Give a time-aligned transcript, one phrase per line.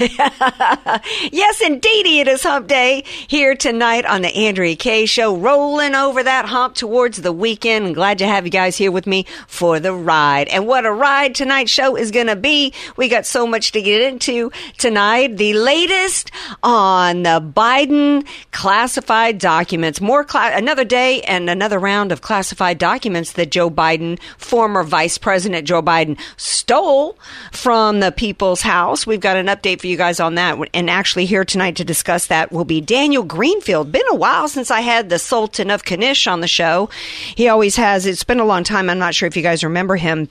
[1.32, 6.22] Yes, indeedy, it is Hump Day here tonight on the Andrea Kaye Show, rolling over
[6.22, 7.86] that hump towards the weekend.
[7.86, 10.48] I'm glad to have you guys here with me for the ride.
[10.48, 12.72] And what a ride tonight's show is going to be.
[12.96, 15.36] We got so much to get into tonight.
[15.36, 16.30] The latest
[16.62, 20.00] on the Biden classified documents.
[20.00, 25.18] More cla- another day and another round of classified documents that Joe Biden, former Vice
[25.18, 27.18] President Joe Biden, stole
[27.52, 29.06] from the People's House.
[29.06, 30.58] We've got an update for you guys on that.
[30.74, 33.92] And actually, here tonight to discuss that will be Daniel Greenfield.
[33.92, 36.90] Been a while since I had the Sultan of Knish on the show.
[37.34, 38.06] He always has.
[38.06, 38.90] It's been a long time.
[38.90, 40.28] I'm not sure if you guys remember him.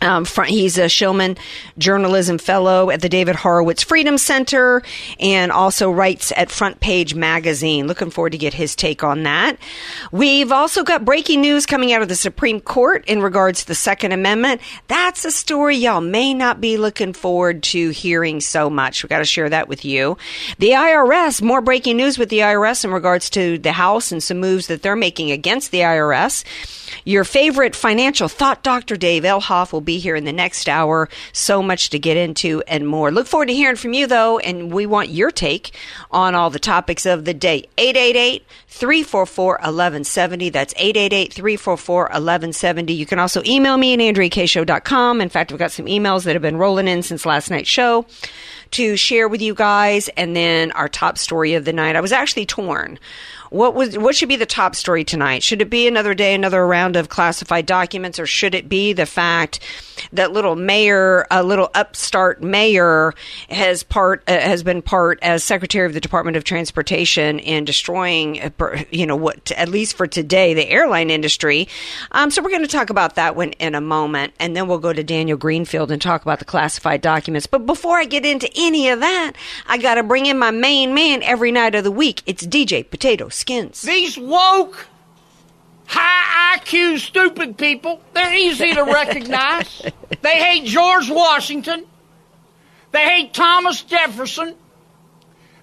[0.00, 1.36] Um, front, he's a Shillman
[1.76, 4.82] Journalism Fellow at the David Horowitz Freedom Center
[5.18, 7.88] and also writes at Front Page Magazine.
[7.88, 9.56] Looking forward to get his take on that.
[10.12, 13.74] We've also got breaking news coming out of the Supreme Court in regards to the
[13.74, 14.60] Second Amendment.
[14.86, 19.02] That's a story y'all may not be looking forward to hearing so much.
[19.02, 20.16] We've got to share that with you.
[20.58, 24.38] The IRS, more breaking news with the IRS in regards to the House and some
[24.38, 26.44] moves that they're making against the IRS.
[27.04, 31.08] Your favorite financial thought doctor, Dave Elhoff, will be here in the next hour.
[31.32, 33.10] So much to get into and more.
[33.10, 35.74] Look forward to hearing from you, though, and we want your take
[36.10, 37.64] on all the topics of the day.
[37.78, 40.50] 888 344 1170.
[40.50, 42.92] That's 888 344 1170.
[42.92, 45.22] You can also email me at andreakshow.com.
[45.22, 48.04] In fact, we've got some emails that have been rolling in since last night's show
[48.72, 50.10] to share with you guys.
[50.10, 51.96] And then our top story of the night.
[51.96, 52.98] I was actually torn.
[53.50, 55.42] What was what should be the top story tonight?
[55.42, 59.06] Should it be another day, another round of classified documents, or should it be the
[59.06, 59.60] fact
[60.12, 63.14] that little mayor, a little upstart mayor,
[63.48, 68.40] has part uh, has been part as secretary of the Department of Transportation in destroying,
[68.40, 71.68] uh, you know, what at least for today the airline industry.
[72.12, 74.78] Um, so we're going to talk about that one in a moment, and then we'll
[74.78, 77.46] go to Daniel Greenfield and talk about the classified documents.
[77.46, 79.32] But before I get into any of that,
[79.66, 82.22] I got to bring in my main man every night of the week.
[82.26, 83.82] It's DJ Potato Skins.
[83.82, 84.88] These woke,
[85.86, 89.82] high IQ, stupid people, they're easy to recognize.
[90.22, 91.86] they hate George Washington.
[92.90, 94.56] They hate Thomas Jefferson.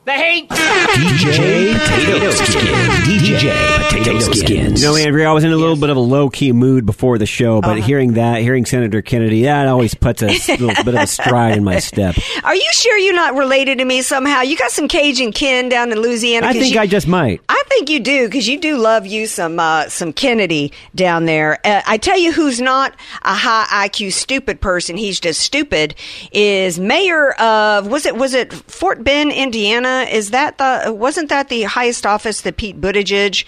[0.05, 0.49] They hate.
[0.49, 2.75] DJ Potato Skin.
[3.05, 4.81] DJ Potato Skins.
[4.83, 7.17] You know, Andrea, I was in a little bit of a low key mood before
[7.17, 10.27] the show, but hearing that, hearing Senator Kennedy, that always puts a
[10.57, 12.15] little bit of a stride in my step.
[12.43, 14.41] Are you sure you're not related to me somehow?
[14.41, 16.47] You got some Cajun kin down in Louisiana.
[16.47, 17.41] I 'Cause think you- I just might.
[17.49, 21.57] I think you do because you do love you some uh, some Kennedy down there.
[21.65, 24.97] Uh, I tell you, who's not a high IQ stupid person?
[24.97, 25.95] He's just stupid.
[26.31, 29.94] Is mayor of was it was it Fort Bend, Indiana?
[30.03, 33.45] Is that the wasn't that the highest office that Pete Buttigieg?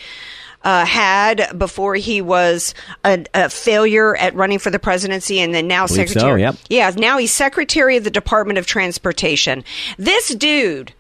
[0.64, 2.74] Uh, had before he was
[3.06, 6.42] a, a failure at running for the presidency, and then now Believe so, secretary.
[6.42, 6.56] yep.
[6.68, 9.64] Yeah, now he's secretary of the Department of Transportation.
[9.98, 10.94] This dude,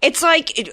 [0.00, 0.58] it's like.
[0.58, 0.70] It,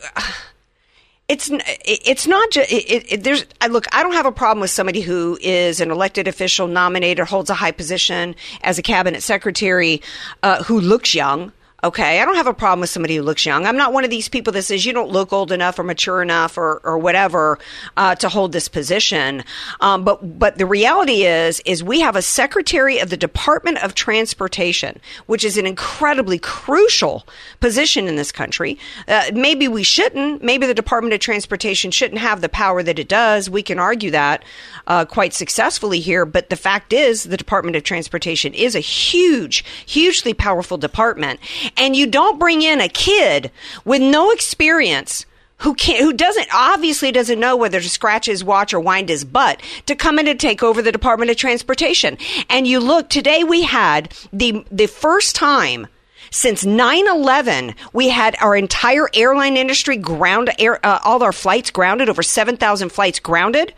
[1.28, 1.52] it's
[1.86, 5.02] it's not just it, it- there's I look I don't have a problem with somebody
[5.02, 10.02] who is an elected official nominated holds a high position as a cabinet secretary
[10.42, 13.66] uh, who looks young Okay, I don't have a problem with somebody who looks young.
[13.66, 16.22] I'm not one of these people that says you don't look old enough or mature
[16.22, 17.58] enough or, or whatever
[17.96, 19.46] uh, to hold this position.
[19.80, 23.96] Um, but but the reality is is we have a secretary of the Department of
[23.96, 27.26] Transportation, which is an incredibly crucial
[27.62, 28.78] position in this country.
[29.08, 30.44] Uh, maybe we shouldn't.
[30.44, 33.50] Maybe the Department of Transportation shouldn't have the power that it does.
[33.50, 34.44] We can argue that
[34.88, 36.26] uh, quite successfully here.
[36.26, 41.40] But the fact is, the Department of Transportation is a huge, hugely powerful department.
[41.78, 43.52] And you don't bring in a kid
[43.86, 45.26] with no experience
[45.60, 49.26] who can't, who doesn't obviously doesn't know whether to scratch his watch or wind his
[49.26, 52.18] butt to come in and take over the Department of Transportation.
[52.50, 55.88] And you look today, we had the the first time
[56.32, 62.08] since 9-11 we had our entire airline industry ground air, uh, all our flights grounded
[62.08, 63.74] over 7000 flights grounded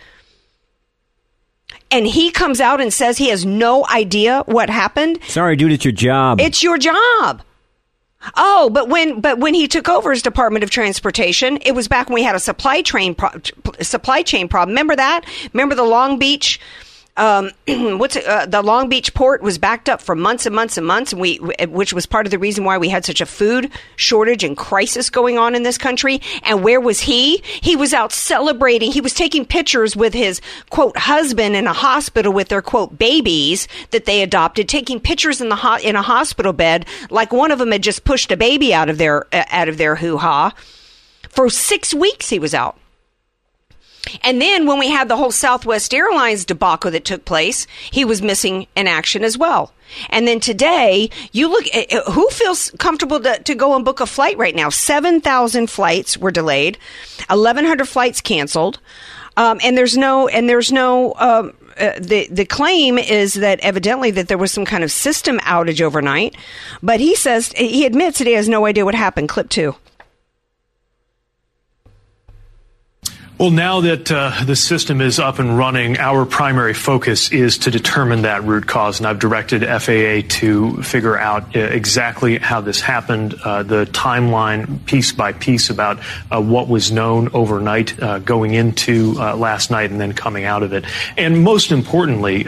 [1.90, 5.86] and he comes out and says he has no idea what happened Sorry, dude, it's
[5.86, 6.42] your job.
[6.42, 7.42] it's your job.
[8.36, 12.08] Oh, but when but when he took over as Department of Transportation, it was back
[12.08, 13.32] when we had a supply chain pro-
[13.82, 14.70] supply chain problem.
[14.70, 15.26] Remember that?
[15.54, 16.60] Remember the Long Beach
[17.18, 17.52] um,
[17.98, 21.12] what's uh, the Long Beach port was backed up for months and months and months,
[21.12, 21.38] and we,
[21.68, 25.10] which was part of the reason why we had such a food shortage and crisis
[25.10, 26.22] going on in this country.
[26.44, 27.38] And where was he?
[27.62, 28.92] He was out celebrating.
[28.92, 33.68] He was taking pictures with his quote husband in a hospital with their quote babies
[33.92, 37.60] that they adopted, taking pictures in the ho- in a hospital bed, like one of
[37.60, 40.54] them had just pushed a baby out of their uh, out of their hoo ha.
[41.30, 42.78] For six weeks, he was out.
[44.24, 48.22] And then when we had the whole Southwest Airlines debacle that took place, he was
[48.22, 49.74] missing in action as well.
[50.10, 54.06] And then today, you look at who feels comfortable to, to go and book a
[54.06, 54.70] flight right now?
[54.70, 56.78] 7,000 flights were delayed,
[57.28, 58.80] 1,100 flights canceled.
[59.38, 64.12] Um, and there's no, and there's no, um, uh, the the claim is that evidently
[64.12, 66.36] that there was some kind of system outage overnight,
[66.84, 69.30] but he says he admits that he has no idea what happened.
[69.30, 69.76] Clip two.
[73.42, 77.72] Well, now that uh, the system is up and running, our primary focus is to
[77.72, 79.00] determine that root cause.
[79.00, 84.86] And I've directed FAA to figure out uh, exactly how this happened, uh, the timeline
[84.86, 85.98] piece by piece about
[86.30, 90.62] uh, what was known overnight uh, going into uh, last night and then coming out
[90.62, 90.86] of it.
[91.18, 92.46] And most importantly,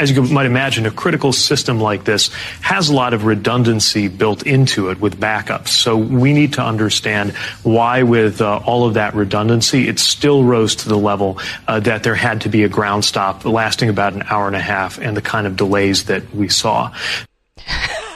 [0.00, 2.28] as you might imagine, a critical system like this
[2.62, 5.68] has a lot of redundancy built into it with backups.
[5.68, 7.32] So we need to understand
[7.62, 11.38] why, with uh, all of that redundancy, it still rose to the level
[11.68, 14.60] uh, that there had to be a ground stop lasting about an hour and a
[14.60, 16.90] half and the kind of delays that we saw.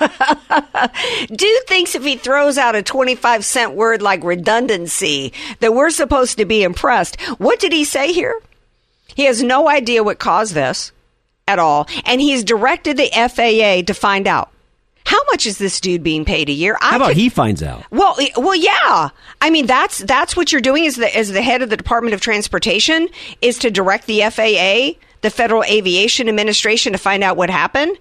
[1.29, 6.39] Dude thinks if he throws out a 25 cent word like redundancy, that we're supposed
[6.39, 7.21] to be impressed.
[7.39, 8.41] What did he say here?
[9.15, 10.91] He has no idea what caused this
[11.47, 14.51] at all, and he's directed the FAA to find out.
[15.07, 16.79] How much is this dude being paid a year?
[16.81, 17.85] I How about could- he finds out?
[17.91, 19.11] Well, well, yeah.
[19.43, 22.15] I mean, that's that's what you're doing as the as the head of the Department
[22.15, 23.09] of Transportation
[23.43, 27.99] is to direct the FAA, the Federal Aviation Administration, to find out what happened.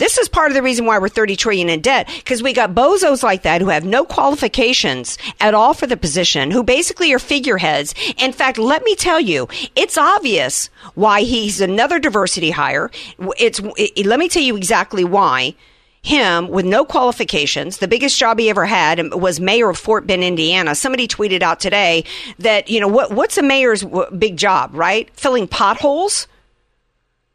[0.00, 2.74] This is part of the reason why we're 30 trillion in debt because we got
[2.74, 7.18] bozos like that who have no qualifications at all for the position, who basically are
[7.18, 7.94] figureheads.
[8.16, 12.90] In fact, let me tell you, it's obvious why he's another diversity hire.
[13.38, 15.54] It's it, let me tell you exactly why
[16.00, 20.24] him with no qualifications, the biggest job he ever had was mayor of Fort Bend,
[20.24, 20.74] Indiana.
[20.74, 22.04] Somebody tweeted out today
[22.38, 23.84] that, you know, what, what's a mayor's
[24.16, 25.14] big job, right?
[25.14, 26.26] Filling potholes?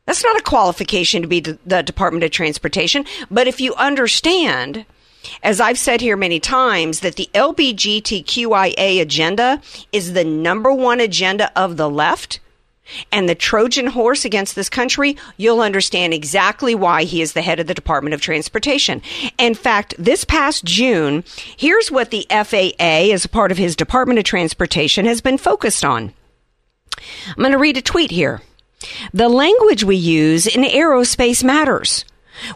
[0.06, 3.06] That's not a qualification to be the, Department of Transportation.
[3.32, 4.86] But if you understand,
[5.42, 9.62] as I've said here many times, that the LBGTQIA agenda
[9.92, 12.40] is the number one agenda of the left
[13.12, 17.60] and the Trojan horse against this country, you'll understand exactly why he is the head
[17.60, 19.02] of the Department of Transportation.
[19.40, 21.24] In fact, this past June,
[21.58, 25.84] here's what the FAA, as a part of his Department of Transportation, has been focused
[25.84, 26.14] on.
[27.28, 28.42] I'm going to read a tweet here.
[29.14, 32.06] The language we use in aerospace matters.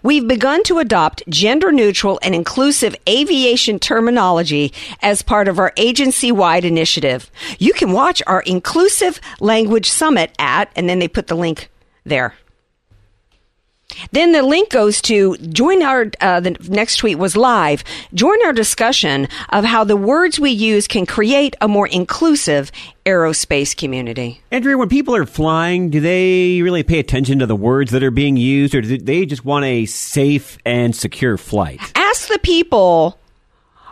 [0.03, 6.31] We've begun to adopt gender neutral and inclusive aviation terminology as part of our agency
[6.31, 7.31] wide initiative.
[7.59, 11.69] You can watch our inclusive language summit at, and then they put the link
[12.03, 12.35] there.
[14.11, 17.83] Then the link goes to join our, uh, the next tweet was live.
[18.13, 22.71] Join our discussion of how the words we use can create a more inclusive
[23.05, 24.41] aerospace community.
[24.51, 28.11] Andrea, when people are flying, do they really pay attention to the words that are
[28.11, 31.79] being used, or do they just want a safe and secure flight?
[31.95, 33.19] Ask the people.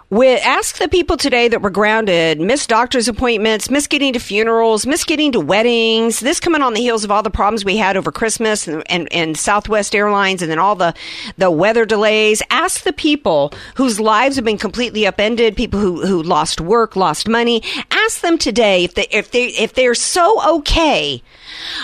[0.09, 4.87] With, ask the people today that were grounded, missed doctor's appointments, missed getting to funerals,
[4.87, 6.21] missed getting to weddings.
[6.21, 9.11] This coming on the heels of all the problems we had over Christmas and, and,
[9.11, 10.93] and Southwest Airlines, and then all the
[11.37, 12.41] the weather delays.
[12.49, 17.27] Ask the people whose lives have been completely upended, people who who lost work, lost
[17.27, 17.61] money.
[17.91, 21.21] Ask them today if they if they if they're so okay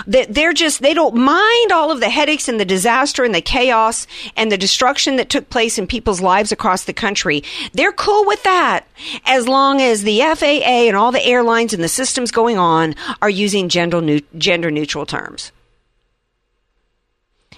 [0.08, 3.42] that they're just they don't mind all of the headaches and the disaster and the
[3.42, 7.44] chaos and the destruction that took place in people's lives across the country.
[7.74, 8.88] They're cool with that
[9.25, 13.30] as long as the FAA and all the airlines and the systems going on are
[13.30, 15.51] using gender neutral terms.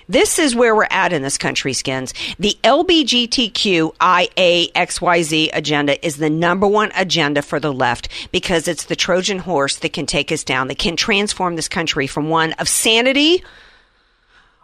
[0.08, 2.14] This is where we're at in this country, Skins.
[2.38, 9.40] The LBGTQIAXYZ agenda is the number one agenda for the left because it's the Trojan
[9.40, 13.44] horse that can take us down, that can transform this country from one of sanity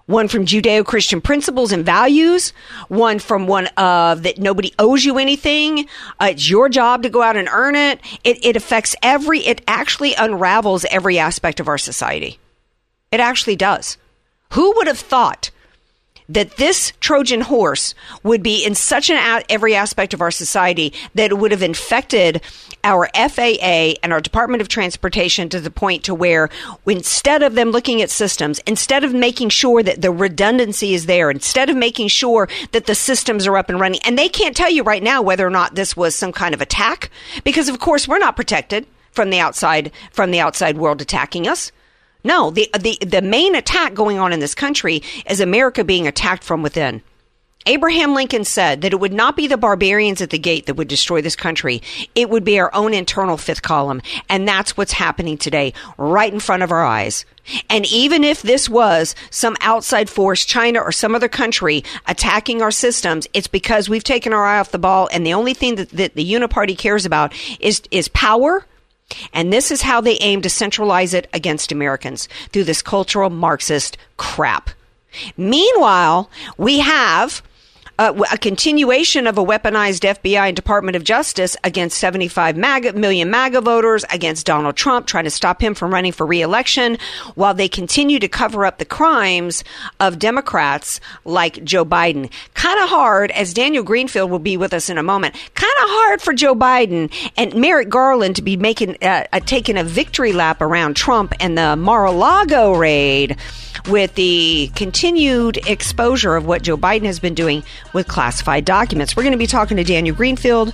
[0.08, 2.54] one from Judeo Christian principles and values,
[2.90, 5.88] one from one of that nobody owes you anything.
[6.20, 8.00] Uh, it's your job to go out and earn it.
[8.24, 8.44] it.
[8.46, 12.40] It affects every, it actually unravels every aspect of our society.
[13.12, 13.98] It actually does.
[14.52, 15.52] Who would have thought
[16.30, 17.94] that this Trojan horse
[18.24, 21.62] would be in such an a- every aspect of our society that it would have
[21.62, 22.42] infected
[22.86, 26.50] our FAA and our Department of Transportation to the point to where
[26.88, 31.30] instead of them looking at systems, instead of making sure that the redundancy is there,
[31.30, 34.70] instead of making sure that the systems are up and running, and they can't tell
[34.70, 37.10] you right now whether or not this was some kind of attack
[37.44, 41.72] because of course we're not protected from the outside from the outside world attacking us.
[42.24, 46.08] No, the, uh, the, the main attack going on in this country is America being
[46.08, 47.02] attacked from within.
[47.68, 50.88] Abraham Lincoln said that it would not be the barbarians at the gate that would
[50.88, 51.84] destroy this country.
[52.16, 54.02] It would be our own internal fifth column.
[54.30, 57.24] And that's what's happening today, right in front of our eyes.
[57.70, 62.72] And even if this was some outside force, China or some other country attacking our
[62.72, 65.08] systems, it's because we've taken our eye off the ball.
[65.12, 68.66] And the only thing that, that the Uniparty cares about is, is power
[69.34, 73.98] and this is how they aim to centralize it against Americans through this cultural Marxist
[74.18, 74.70] crap.
[75.38, 77.42] Meanwhile, we have
[78.02, 83.30] uh, a continuation of a weaponized FBI and Department of Justice against 75 MAGA, million
[83.30, 86.98] MAGA voters, against Donald Trump, trying to stop him from running for reelection,
[87.36, 89.64] while they continue to cover up the crimes
[90.00, 92.32] of Democrats like Joe Biden.
[92.56, 95.90] Kind of hard, as Daniel Greenfield will be with us in a moment, kind of
[95.90, 100.34] hard for Joe Biden and Merrick Garland to be making, uh, uh, taking a victory
[100.34, 103.38] lap around Trump and the Mar-a-Lago raid
[103.88, 109.16] with the continued exposure of what Joe Biden has been doing with classified documents.
[109.16, 110.74] We're going to be talking to Daniel Greenfield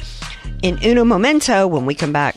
[0.61, 2.35] in uno momento when we come back.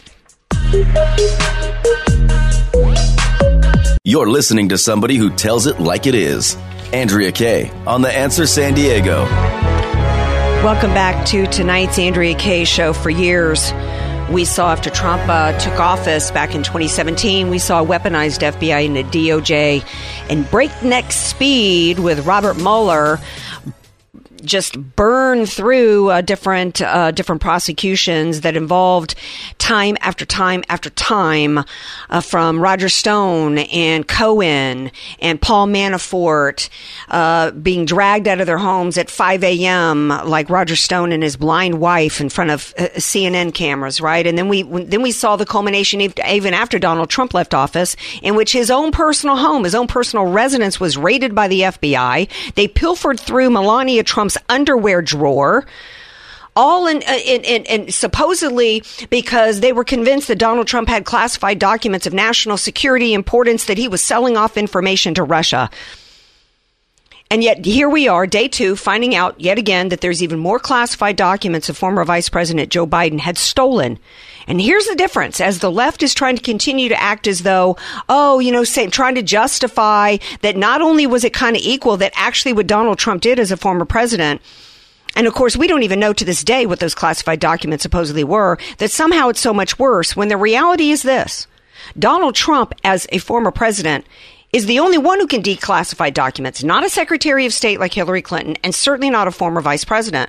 [4.05, 6.57] You're listening to somebody who tells it like it is.
[6.93, 9.25] Andrea Kaye on The Answer San Diego.
[10.65, 12.93] Welcome back to tonight's Andrea Kaye show.
[12.93, 13.71] For years,
[14.31, 18.87] we saw after Trump uh, took office back in 2017, we saw a weaponized FBI
[18.87, 19.85] and a DOJ
[20.31, 23.19] in breakneck speed with Robert Mueller
[24.45, 29.15] just burn through uh, different uh, different prosecutions that involved
[29.59, 31.65] time after time after time
[32.09, 36.69] uh, from Roger Stone and Cohen and Paul Manafort
[37.09, 40.09] uh, being dragged out of their homes at 5 a.m.
[40.09, 44.27] like Roger Stone and his blind wife in front of uh, CNN cameras, right?
[44.27, 48.35] And then we then we saw the culmination even after Donald Trump left office, in
[48.35, 52.29] which his own personal home, his own personal residence, was raided by the FBI.
[52.55, 55.67] They pilfered through Melania Trump's underwear drawer
[56.57, 61.05] all in, uh, in, in, in, supposedly because they were convinced that Donald Trump had
[61.05, 65.71] classified documents of national security importance that he was selling off information to Russia.
[67.31, 70.59] And yet here we are, day two, finding out yet again that there's even more
[70.59, 74.01] classified documents of former Vice President Joe Biden had stolen.
[74.51, 75.41] And here's the difference.
[75.41, 77.77] As the left is trying to continue to act as though,
[78.09, 81.97] oh, you know, say, trying to justify that not only was it kind of equal,
[81.99, 84.43] that actually what Donald Trump did as a former president,
[85.15, 88.25] and of course, we don't even know to this day what those classified documents supposedly
[88.25, 91.47] were, that somehow it's so much worse when the reality is this.
[91.97, 94.05] Donald Trump, as a former president,
[94.53, 98.21] is the only one who can declassify documents, not a Secretary of State like Hillary
[98.21, 100.29] Clinton, and certainly not a former vice president.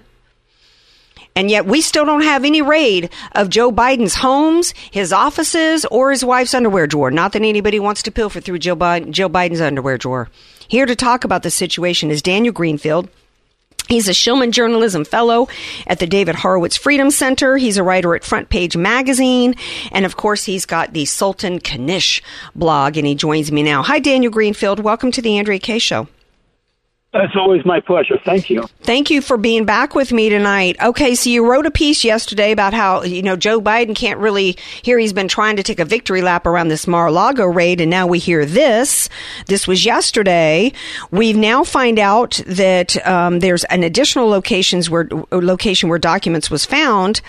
[1.36, 6.12] And yet we still don't have any raid of Joe Biden's homes, his offices, or
[6.12, 7.12] his wife's underwear drawer.
[7.12, 10.30] Not that anybody wants to pilfer through Joe, Joe Biden's underwear drawer.
[10.68, 13.10] Here to talk about the situation is Daniel Greenfield.
[13.88, 15.50] He's a Shillman Journalism Fellow
[15.86, 17.58] at the David Horowitz Freedom Center.
[17.58, 19.56] He's a writer at Front Page Magazine.
[19.92, 22.22] And of course, he's got the Sultan Knish
[22.56, 23.84] blog, and he joins me now.
[23.84, 24.80] Hi, Daniel Greenfield.
[24.80, 26.08] Welcome to the Andrea Kaye Show.
[27.14, 28.18] It's always my pleasure.
[28.24, 28.70] Thank you.
[28.84, 30.78] Thank you for being back with me tonight.
[30.82, 34.58] Okay, so you wrote a piece yesterday about how, you know, Joe Biden can't really
[34.82, 38.08] hear he's been trying to take a victory lap around this Mar-a-Lago raid, and now
[38.08, 39.10] we hear this.
[39.48, 40.72] This was yesterday.
[41.12, 46.66] We've now find out that um, there's an additional locations where location where documents was
[46.66, 47.20] found.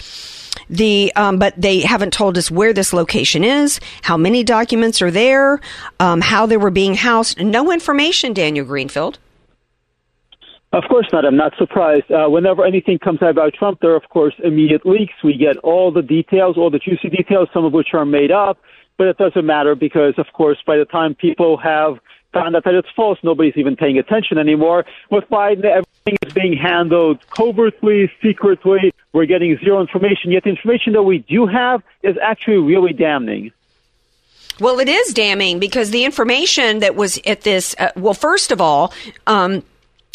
[0.70, 5.10] The um, but they haven't told us where this location is, how many documents are
[5.10, 5.60] there,
[5.98, 7.42] um, how they were being housed.
[7.42, 9.18] No information, Daniel Greenfield.
[10.72, 11.26] Of course not.
[11.26, 12.10] I'm not surprised.
[12.10, 15.12] Uh, whenever anything comes out about Trump, there are, of course, immediate leaks.
[15.22, 18.58] We get all the details, all the juicy details, some of which are made up,
[18.96, 21.98] but it doesn't matter because, of course, by the time people have
[22.32, 23.18] found out that it's false.
[23.22, 24.86] Nobody's even paying attention anymore.
[25.10, 28.94] With Biden, everything is being handled covertly, secretly.
[29.12, 30.30] We're getting zero information.
[30.30, 33.52] Yet the information that we do have is actually really damning.
[34.58, 38.60] Well, it is damning because the information that was at this, uh, well, first of
[38.60, 38.92] all,
[39.26, 39.62] um,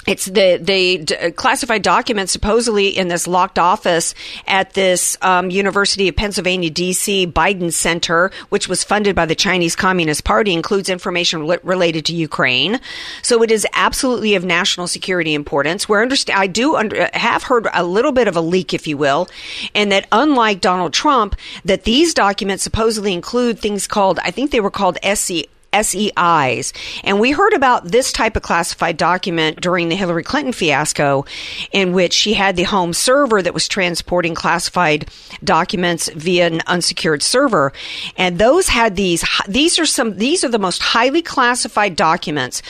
[0.08, 4.16] it's the d- classified documents supposedly in this locked office
[4.48, 7.28] at this um, University of Pennsylvania D.C.
[7.28, 12.16] Biden Center, which was funded by the Chinese Communist Party, includes information rel- related to
[12.16, 12.80] Ukraine.
[13.22, 15.90] So it is absolutely of national security importance.
[15.90, 18.98] Where understand, I do under, have heard a little bit of a leak, if you
[18.98, 19.28] will,
[19.76, 21.36] and that unlike Donald Trump,
[21.66, 25.48] that these documents supposedly include things called I think they were called SC.
[25.78, 26.74] SCIs.
[27.04, 31.26] And we heard about this type of classified document during the Hillary Clinton fiasco,
[31.72, 35.10] in which she had the home server that was transporting classified
[35.44, 37.74] documents via an unsecured server.
[38.18, 42.62] And those had these, these are some, these are the most highly classified documents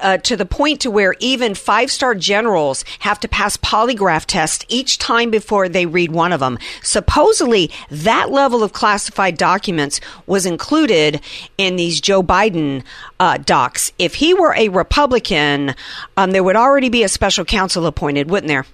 [0.00, 4.64] uh, to the point to where even five star generals have to pass polygraph tests
[4.68, 6.58] each time before they read one of them.
[6.82, 11.20] Supposedly, that level of classified documents was included
[11.58, 12.55] in these Joe Biden
[13.20, 13.92] uh, docs.
[13.98, 15.74] If he were a Republican,
[16.16, 18.66] um, there would already be a special counsel appointed, wouldn't there?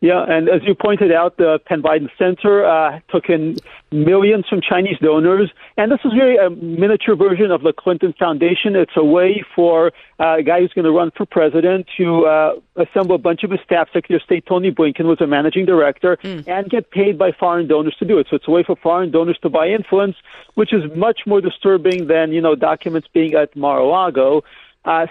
[0.00, 3.56] Yeah, and as you pointed out, the Penn Biden Center uh, took in
[3.90, 8.76] millions from Chinese donors, and this is really a miniature version of the Clinton Foundation.
[8.76, 9.90] It's a way for
[10.20, 13.50] uh, a guy who's going to run for president to uh, assemble a bunch of
[13.50, 13.88] his staff.
[13.88, 16.46] Secretary of State Tony Blinken was a managing director, mm.
[16.46, 18.28] and get paid by foreign donors to do it.
[18.30, 20.14] So it's a way for foreign donors to buy influence,
[20.54, 24.44] which is much more disturbing than you know documents being at Mar-a-Lago.
[24.84, 25.06] Uh,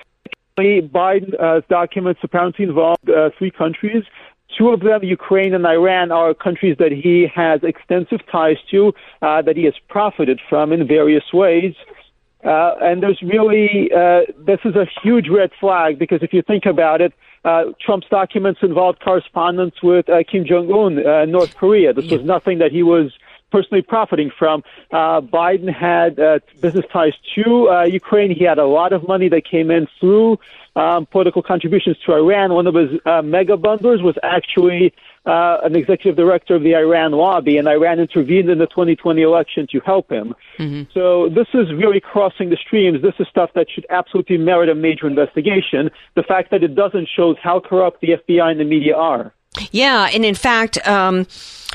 [0.58, 4.03] Biden's uh, documents apparently involved uh, three countries.
[4.58, 9.42] Two of them, Ukraine and Iran, are countries that he has extensive ties to, uh,
[9.42, 11.75] that he has profited from in various ways.
[12.44, 16.66] Uh, and there's really, uh, this is a huge red flag because if you think
[16.66, 17.13] about it,
[17.44, 21.94] uh, Trump's documents involved correspondence with uh, Kim Jong Un, uh, North Korea.
[21.94, 23.12] This was nothing that he was
[23.51, 24.63] personally profiting from.
[24.92, 28.32] Uh, Biden had uh, business ties to uh, Ukraine.
[28.36, 30.39] He had a lot of money that came in through
[30.77, 32.54] um, political contributions to Iran.
[32.54, 34.93] One of his uh, mega bundlers was actually
[35.26, 39.67] uh, an executive director of the Iran lobby, and Iran intervened in the 2020 election
[39.71, 40.36] to help him.
[40.60, 40.84] Mm-hmm.
[40.93, 43.02] So this is really crossing the streams.
[43.02, 45.89] This is stuff that should absolutely merit a major investigation.
[46.15, 49.34] The fact that it doesn't shows how corrupt the FBI and the media are.
[49.72, 51.28] Yeah, and in fact, um,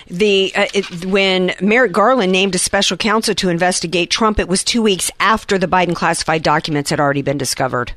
[0.06, 4.64] the uh, it, when Merrick Garland named a special counsel to investigate Trump, it was
[4.64, 7.92] two weeks after the Biden classified documents had already been discovered.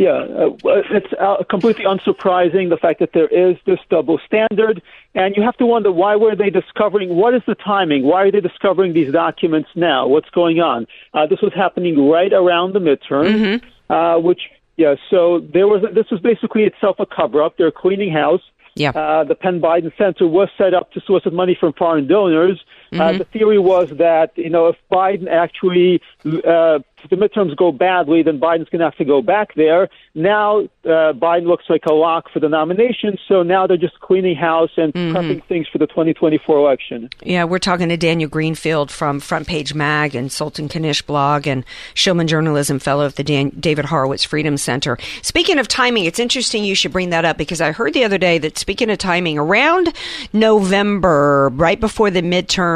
[0.00, 4.80] Yeah, uh, it's uh, completely unsurprising the fact that there is this double standard,
[5.14, 7.16] and you have to wonder why were they discovering?
[7.16, 8.04] What is the timing?
[8.04, 10.06] Why are they discovering these documents now?
[10.06, 10.86] What's going on?
[11.12, 13.92] Uh, this was happening right around the midterm, mm-hmm.
[13.92, 14.40] uh, which
[14.80, 14.94] yeah.
[15.10, 17.58] So there was this was basically itself a cover up.
[17.58, 18.40] They're cleaning house.
[18.76, 18.90] Yeah.
[18.90, 22.58] Uh, the Penn Biden Center was set up to solicit money from foreign donors.
[22.92, 23.00] Mm-hmm.
[23.00, 27.72] Uh, the theory was that you know if Biden actually uh, if the midterms go
[27.72, 29.88] badly, then Biden's going to have to go back there.
[30.14, 34.36] Now uh, Biden looks like a lock for the nomination, so now they're just cleaning
[34.36, 35.16] house and mm-hmm.
[35.16, 37.08] prepping things for the 2024 election.
[37.22, 41.64] Yeah, we're talking to Daniel Greenfield from Front Page Mag and Sultan Knish blog and
[41.94, 44.98] Shillman Journalism Fellow of the Dan- David Horowitz Freedom Center.
[45.22, 48.18] Speaking of timing, it's interesting you should bring that up because I heard the other
[48.18, 49.92] day that speaking of timing, around
[50.32, 52.22] November, right before the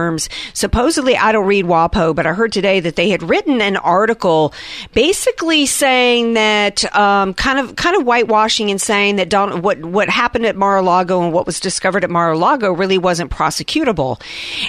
[0.04, 3.76] midterms, supposedly I don't read WAPO, but I heard today that they had written an
[3.76, 4.52] article
[4.92, 10.08] basically saying that um, kind of kind of whitewashing and saying that Don, what what
[10.08, 14.20] happened at Mar-a-Lago and what was discovered at Mar-a-Lago really wasn't prosecutable.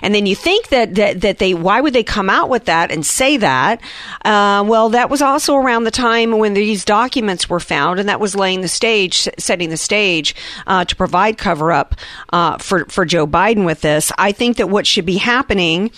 [0.01, 2.91] And then you think that that, that they why would they come out with that
[2.91, 3.81] and say that?
[4.23, 8.19] Uh, well, that was also around the time when these documents were found, and that
[8.19, 10.35] was laying the stage, setting the stage
[10.67, 11.95] uh, to provide cover up
[12.31, 14.11] uh, for for Joe Biden with this.
[14.17, 15.91] I think that what should be happening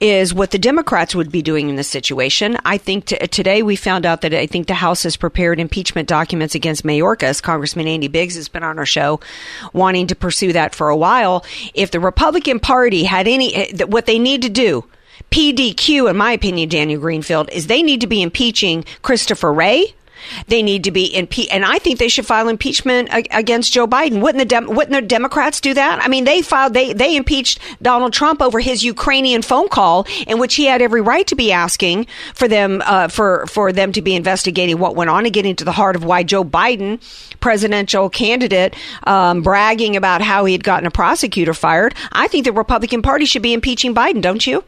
[0.00, 2.58] is what the Democrats would be doing in this situation.
[2.64, 6.08] I think t- today we found out that I think the House has prepared impeachment
[6.08, 7.40] documents against Mayorkas.
[7.40, 9.20] Congressman Andy Biggs has been on our show
[9.72, 11.44] wanting to pursue that for a while.
[11.72, 14.84] If the Republican Party had any, eh, what they need to do,
[15.30, 19.94] PDQ, in my opinion, Daniel Greenfield, is they need to be impeaching Christopher Wray
[20.48, 24.20] they need to be impeached, and I think they should file impeachment against Joe Biden.
[24.20, 26.02] Wouldn't the Dem- wouldn't the Democrats do that?
[26.02, 30.38] I mean, they filed they they impeached Donald Trump over his Ukrainian phone call, in
[30.38, 34.02] which he had every right to be asking for them uh, for for them to
[34.02, 37.00] be investigating what went on and getting to the heart of why Joe Biden,
[37.40, 38.74] presidential candidate,
[39.04, 41.94] um, bragging about how he had gotten a prosecutor fired.
[42.12, 44.64] I think the Republican Party should be impeaching Biden, don't you?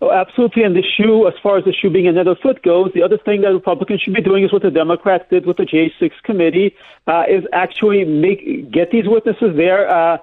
[0.00, 0.62] Oh, absolutely.
[0.62, 3.40] And the shoe, as far as the shoe being another foot goes, the other thing
[3.40, 6.74] that Republicans should be doing is what the Democrats did with the J6 committee,
[7.08, 9.90] uh, is actually make get these witnesses there.
[9.90, 10.18] Uh,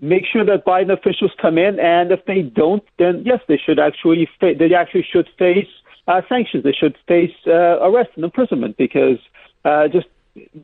[0.00, 3.78] make sure that Biden officials come in, and if they don't, then yes, they should
[3.78, 5.68] actually fa- they actually should face
[6.08, 6.64] uh, sanctions.
[6.64, 9.18] They should face uh, arrest and imprisonment because
[9.66, 10.06] uh, just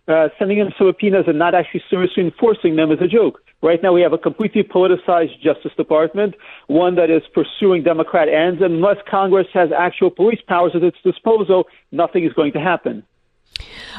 [0.06, 3.40] uh, sending in subpoenas and not actually seriously enforcing them is a joke.
[3.62, 6.34] Right now, we have a completely politicized Justice Department,
[6.68, 8.62] one that is pursuing Democrat ends.
[8.62, 13.02] Unless Congress has actual police powers at its disposal, nothing is going to happen.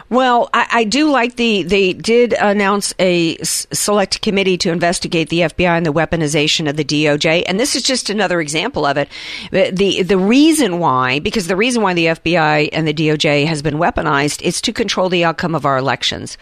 [0.09, 5.29] Well, I, I, do like the they did announce a s- select committee to investigate
[5.29, 8.97] the FBI and the weaponization of the DOJ, and this is just another example of
[8.97, 9.09] it.
[9.51, 13.75] the The reason why, because the reason why the FBI and the DOJ has been
[13.75, 16.37] weaponized, is to control the outcome of our elections.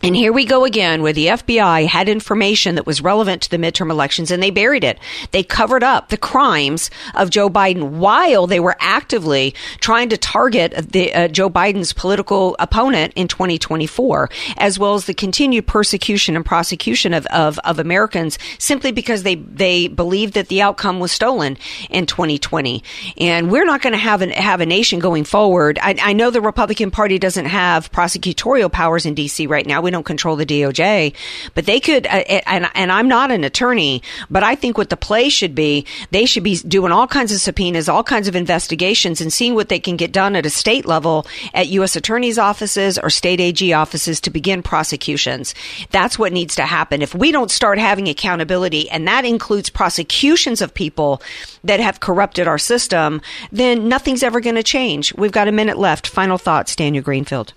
[0.00, 3.56] And here we go again, where the FBI had information that was relevant to the
[3.56, 4.96] midterm elections and they buried it.
[5.32, 10.92] They covered up the crimes of Joe Biden while they were actively trying to target
[10.92, 16.46] the, uh, Joe Biden's political opponent in 2024, as well as the continued persecution and
[16.46, 21.58] prosecution of, of, of Americans simply because they, they believed that the outcome was stolen
[21.90, 22.84] in 2020.
[23.16, 25.80] And we're not going to have, have a nation going forward.
[25.82, 29.48] I, I know the Republican Party doesn't have prosecutorial powers in D.C.
[29.48, 31.14] right now we don't control the DOJ,
[31.54, 32.06] but they could.
[32.06, 35.86] Uh, and and I'm not an attorney, but I think what the play should be,
[36.10, 39.70] they should be doing all kinds of subpoenas, all kinds of investigations, and seeing what
[39.70, 41.96] they can get done at a state level at U.S.
[41.96, 45.54] attorneys' offices or state AG offices to begin prosecutions.
[45.90, 47.00] That's what needs to happen.
[47.00, 51.22] If we don't start having accountability, and that includes prosecutions of people
[51.64, 55.14] that have corrupted our system, then nothing's ever going to change.
[55.14, 56.06] We've got a minute left.
[56.06, 57.54] Final thoughts, Daniel Greenfield.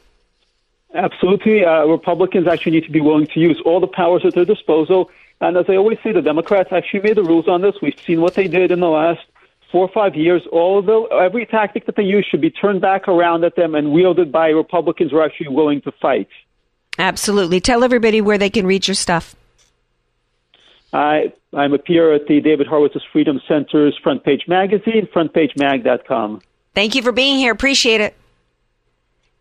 [0.93, 1.63] Absolutely.
[1.63, 5.10] Uh, Republicans actually need to be willing to use all the powers at their disposal.
[5.39, 7.75] And as I always say, the Democrats actually made the rules on this.
[7.82, 9.21] We've seen what they did in the last
[9.71, 10.43] four or five years.
[10.51, 13.73] All of the, every tactic that they use should be turned back around at them
[13.73, 16.27] and wielded by Republicans who are actually willing to fight.
[16.99, 17.62] Absolutely.
[17.62, 19.36] Tell everybody where they can read your stuff.
[20.93, 26.41] I, I'm a peer at the David Horowitz's Freedom Center's Front Page Magazine, frontpagemag.com.
[26.75, 27.54] Thank you for being here.
[27.54, 28.15] Appreciate it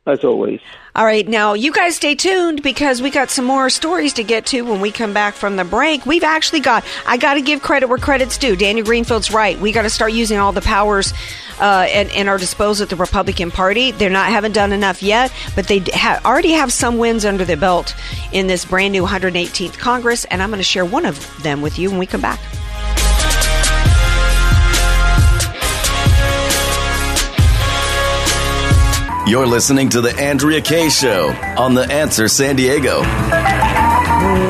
[0.06, 0.60] as always.
[0.94, 4.46] All right, now you guys stay tuned because we got some more stories to get
[4.46, 6.04] to when we come back from the break.
[6.06, 8.56] We've actually got, I got to give credit where credit's due.
[8.56, 9.58] Daniel Greenfield's right.
[9.60, 11.12] We got to start using all the powers
[11.60, 13.92] uh, in, in, our disposal at the Republican Party.
[13.92, 17.56] They're not, haven't done enough yet, but they ha- already have some wins under their
[17.56, 17.94] belt
[18.32, 21.78] in this brand new 118th Congress, and I'm going to share one of them with
[21.78, 22.40] you when we come back.
[29.30, 33.00] You're listening to The Andrea Kaye Show on The Answer San Diego.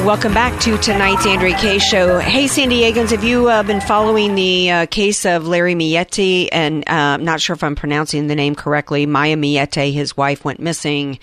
[0.04, 2.18] Welcome back to tonight's Andrea Kaye Show.
[2.20, 6.48] Hey, San Diegans, have you uh, been following the uh, case of Larry Millete?
[6.52, 9.04] And uh, I'm not sure if I'm pronouncing the name correctly.
[9.04, 11.18] Maya Millete, his wife, went missing.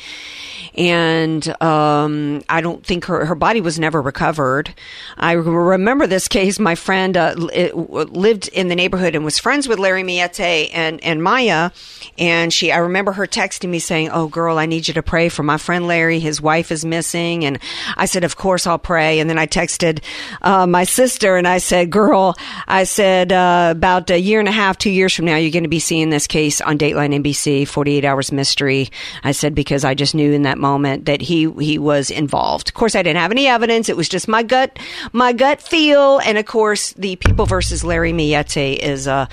[0.75, 4.75] And um, I don't think her, her body was never recovered.
[5.17, 6.59] I remember this case.
[6.59, 11.23] My friend uh, lived in the neighborhood and was friends with Larry Millete and, and
[11.23, 11.71] Maya.
[12.19, 15.29] And she, I remember her texting me saying, Oh, girl, I need you to pray
[15.29, 16.19] for my friend Larry.
[16.19, 17.43] His wife is missing.
[17.43, 17.57] And
[17.95, 19.19] I said, Of course I'll pray.
[19.19, 20.03] And then I texted
[20.41, 22.35] uh, my sister and I said, Girl,
[22.67, 25.63] I said, uh, about a year and a half, two years from now, you're going
[25.63, 28.89] to be seeing this case on Dateline NBC, 48 Hours Mystery.
[29.23, 32.69] I said, because I just knew in that moment that he, he was involved.
[32.69, 33.89] Of course, I didn't have any evidence.
[33.89, 34.77] It was just my gut,
[35.13, 36.19] my gut feel.
[36.19, 39.27] And of course, the People versus Larry Millete is, uh,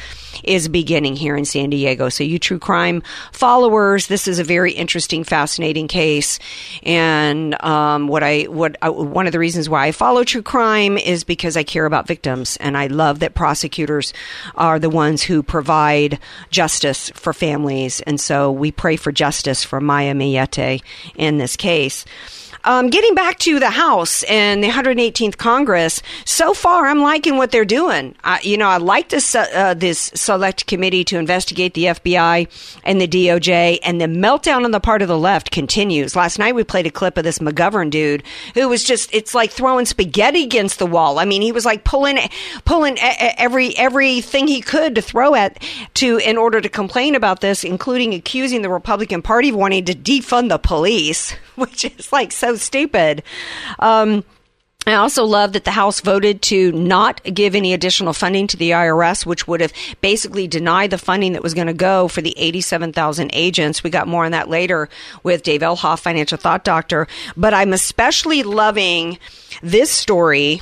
[0.44, 2.08] is beginning here in San Diego.
[2.08, 3.02] So you true crime
[3.32, 6.38] followers, this is a very interesting, fascinating case.
[6.82, 10.98] And, um, what I, what, uh, one of the reasons why I follow true crime
[10.98, 14.12] is because I care about victims and I love that prosecutors
[14.54, 16.18] are the ones who provide
[16.50, 18.00] justice for families.
[18.02, 20.82] And so we pray for justice for Maya Millete
[21.16, 22.04] in this case.
[22.66, 27.50] Um, getting back to the House and the 118th Congress, so far I'm liking what
[27.50, 28.14] they're doing.
[28.24, 32.48] I, you know, I like this uh, this select committee to investigate the FBI
[32.82, 36.16] and the DOJ, and the meltdown on the part of the left continues.
[36.16, 38.22] Last night we played a clip of this McGovern dude
[38.54, 41.18] who was just it's like throwing spaghetti against the wall.
[41.18, 42.18] I mean, he was like pulling
[42.64, 45.62] pulling every everything he could to throw at
[45.94, 49.94] to in order to complain about this, including accusing the Republican Party of wanting to
[49.94, 53.22] defund the police, which is like so stupid.
[53.78, 54.24] Um,
[54.86, 58.72] I also love that the House voted to not give any additional funding to the
[58.72, 62.38] IRS, which would have basically denied the funding that was going to go for the
[62.38, 63.82] 87,000 agents.
[63.82, 64.90] We got more on that later
[65.22, 67.06] with Dave Elhoff, financial thought doctor.
[67.34, 69.18] But I'm especially loving
[69.62, 70.60] this story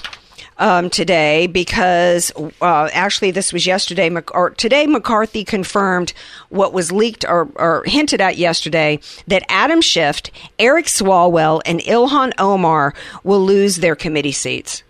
[0.62, 6.12] um, today because uh, actually this was yesterday or today McCarthy confirmed
[6.50, 10.22] what was leaked or, or hinted at yesterday that Adam Schiff,
[10.60, 12.94] Eric Swalwell, and Ilhan Omar
[13.24, 14.84] will lose their committee seats.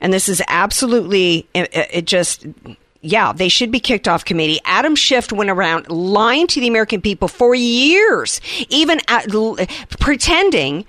[0.00, 2.46] And this is absolutely it, it just
[3.02, 4.60] yeah, they should be kicked off committee.
[4.64, 9.26] Adam Schiff went around lying to the American people for years, even at,
[9.98, 10.84] pretending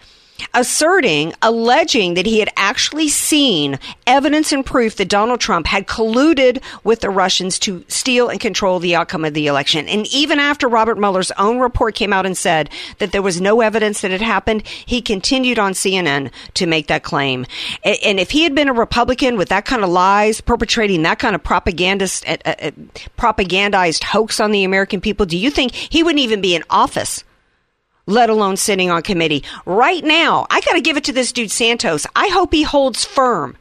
[0.54, 6.62] asserting, alleging that he had actually seen evidence and proof that Donald Trump had colluded
[6.84, 9.88] with the Russians to steal and control the outcome of the election.
[9.88, 13.62] And even after Robert Mueller's own report came out and said that there was no
[13.62, 17.45] evidence that it happened, he continued on CNN to make that claim.
[17.84, 21.36] And if he had been a Republican with that kind of lies, perpetrating that kind
[21.36, 22.71] of propagandist, uh, uh,
[23.17, 27.23] propagandized hoax on the American people, do you think he wouldn't even be in office?
[28.12, 29.43] Let alone sitting on committee.
[29.65, 32.06] Right now, I got to give it to this dude Santos.
[32.15, 33.58] I hope he holds firm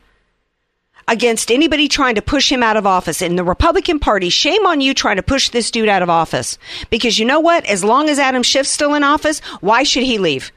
[1.09, 3.21] against anybody trying to push him out of office.
[3.21, 6.59] In the Republican Party, shame on you trying to push this dude out of office.
[6.89, 7.65] Because you know what?
[7.67, 10.53] As long as Adam Schiff's still in office, why should he leave?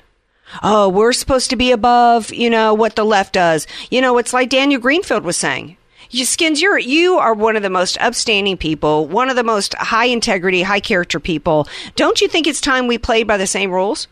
[0.62, 3.66] Oh, we're supposed to be above, you know, what the left does.
[3.90, 5.78] You know, it's like Daniel Greenfield was saying.
[6.13, 9.73] You skins, you're you are one of the most upstanding people, one of the most
[9.73, 11.67] high integrity, high character people.
[11.95, 14.08] Don't you think it's time we played by the same rules?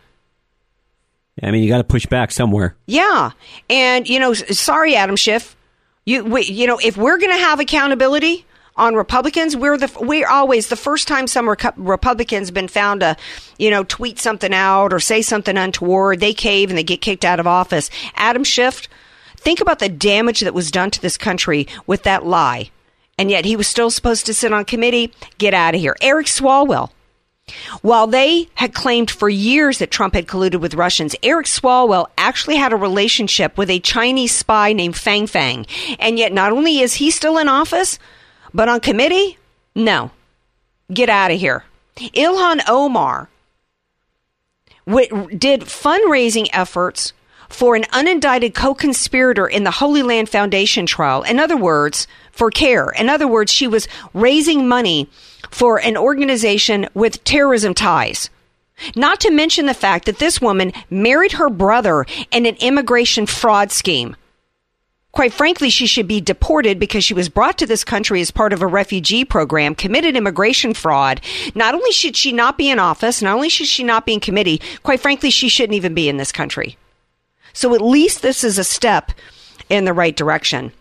[1.41, 2.75] I mean, you got to push back somewhere.
[2.87, 3.31] Yeah,
[3.69, 5.55] and you know, sorry, Adam Schiff.
[6.05, 10.27] You we, you know, if we're going to have accountability on Republicans, we're the we're
[10.27, 13.15] always the first time some Recu- Republicans been found to,
[13.59, 17.25] you know, tweet something out or say something untoward, they cave and they get kicked
[17.25, 17.91] out of office.
[18.15, 18.87] Adam Schiff,
[19.41, 22.69] think about the damage that was done to this country with that lie,
[23.17, 25.13] and yet he was still supposed to sit on committee.
[25.37, 26.91] Get out of here, Eric Swalwell.
[27.81, 32.55] While they had claimed for years that Trump had colluded with Russians, Eric Swalwell actually
[32.55, 35.65] had a relationship with a Chinese spy named Fang Fang.
[35.99, 37.99] And yet, not only is he still in office,
[38.53, 39.37] but on committee,
[39.75, 40.11] no.
[40.93, 41.63] Get out of here.
[41.97, 43.29] Ilhan Omar
[44.85, 47.13] w- did fundraising efforts
[47.51, 51.23] for an unindicted co-conspirator in the Holy Land Foundation trial.
[51.23, 52.91] In other words, for CAIR.
[52.91, 55.09] In other words, she was raising money
[55.49, 58.29] for an organization with terrorism ties.
[58.95, 63.71] Not to mention the fact that this woman married her brother in an immigration fraud
[63.71, 64.15] scheme.
[65.11, 68.53] Quite frankly, she should be deported because she was brought to this country as part
[68.53, 71.19] of a refugee program, committed immigration fraud.
[71.53, 74.21] Not only should she not be in office, not only should she not be in
[74.21, 76.77] committee, quite frankly, she shouldn't even be in this country.
[77.53, 79.11] So at least this is a step
[79.69, 80.71] in the right direction.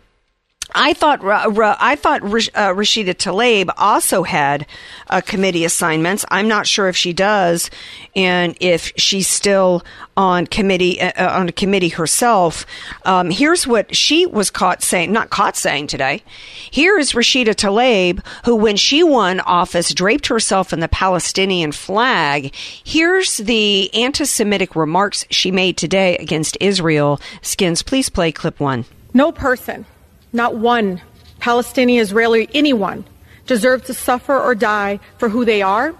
[0.74, 4.66] I thought I thought uh, Rashida Tlaib also had
[5.08, 6.24] uh, committee assignments.
[6.30, 7.70] I'm not sure if she does,
[8.14, 9.84] and if she's still
[10.16, 12.66] on committee uh, on a committee herself.
[13.04, 16.22] Um, here's what she was caught saying, not caught saying today.
[16.70, 22.54] Here is Rashida Tlaib, who, when she won office, draped herself in the Palestinian flag.
[22.54, 27.20] Here's the anti-Semitic remarks she made today against Israel.
[27.42, 28.84] Skins, please play clip one.
[29.12, 29.86] No person,
[30.32, 31.00] not one
[31.38, 33.04] Palestinian, Israeli, anyone,
[33.46, 35.94] deserves to suffer or die for who they are,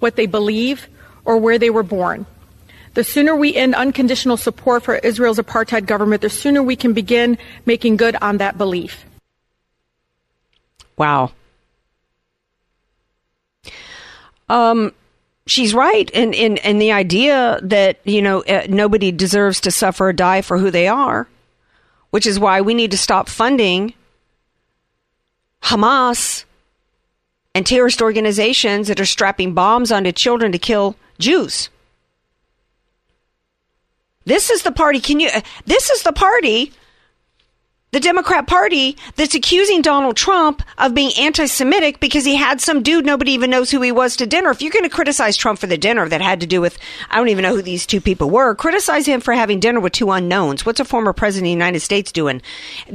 [0.00, 0.88] what they believe,
[1.24, 2.26] or where they were born.
[2.94, 7.38] The sooner we end unconditional support for Israel's apartheid government, the sooner we can begin
[7.64, 9.04] making good on that belief.
[10.96, 11.30] Wow.
[14.48, 14.92] Um,
[15.46, 20.08] she's right in, in, in the idea that, you know, uh, nobody deserves to suffer
[20.08, 21.28] or die for who they are,
[22.10, 23.94] which is why we need to stop funding
[25.62, 26.44] Hamas
[27.54, 31.68] and terrorist organizations that are strapping bombs onto children to kill Jews.
[34.24, 35.00] This is the party.
[35.00, 35.28] Can you?
[35.28, 36.72] uh, This is the party,
[37.92, 43.04] the Democrat Party, that's accusing Donald Trump of being anti-Semitic because he had some dude
[43.04, 44.50] nobody even knows who he was to dinner.
[44.50, 46.78] If you're going to criticize Trump for the dinner that had to do with,
[47.10, 48.54] I don't even know who these two people were.
[48.54, 50.64] Criticize him for having dinner with two unknowns.
[50.64, 52.42] What's a former president of the United States doing?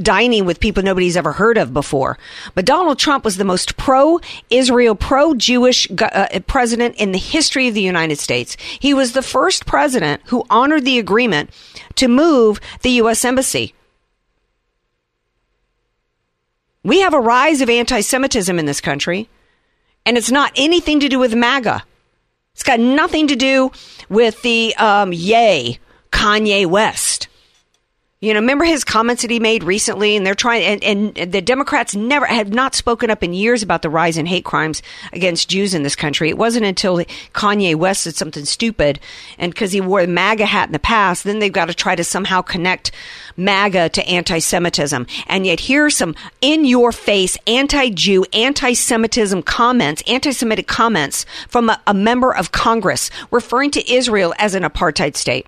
[0.00, 2.16] Dining with people nobody's ever heard of before.
[2.54, 7.82] But Donald Trump was the most pro-Israel, pro-Jewish uh, president in the history of the
[7.82, 8.56] United States.
[8.80, 11.50] He was the first president who honored the agreement
[11.96, 13.22] to move the U.S.
[13.22, 13.74] embassy.
[16.86, 19.28] We have a rise of anti Semitism in this country,
[20.06, 21.82] and it's not anything to do with MAGA.
[22.54, 23.72] It's got nothing to do
[24.08, 25.80] with the um, yay,
[26.12, 27.26] Kanye West.
[28.26, 31.40] You know, remember his comments that he made recently, and they're trying, and, and the
[31.40, 35.48] Democrats never have not spoken up in years about the rise in hate crimes against
[35.48, 36.28] Jews in this country.
[36.28, 36.96] It wasn't until
[37.34, 38.98] Kanye West did something stupid,
[39.38, 41.94] and because he wore a MAGA hat in the past, then they've got to try
[41.94, 42.90] to somehow connect
[43.36, 45.06] MAGA to anti-Semitism.
[45.28, 52.50] And yet here's some in-your-face anti-Jew, anti-Semitism comments, anti-Semitic comments from a, a member of
[52.50, 55.46] Congress referring to Israel as an apartheid state.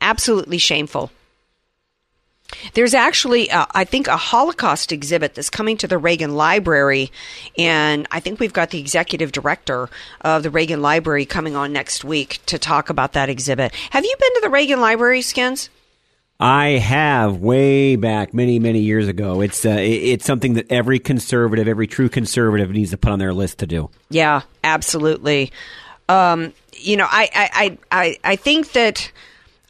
[0.00, 1.10] Absolutely shameful.
[2.74, 7.10] There's actually, uh, I think, a Holocaust exhibit that's coming to the Reagan Library,
[7.58, 9.88] and I think we've got the executive director
[10.20, 13.74] of the Reagan Library coming on next week to talk about that exhibit.
[13.90, 15.70] Have you been to the Reagan Library, Skins?
[16.38, 19.40] I have way back many many years ago.
[19.40, 23.32] It's uh, it's something that every conservative, every true conservative needs to put on their
[23.32, 23.88] list to do.
[24.10, 25.52] Yeah, absolutely.
[26.08, 29.10] Um, you know, I, I, I, I, I think that